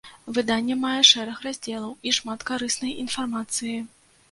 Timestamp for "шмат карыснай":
2.21-2.99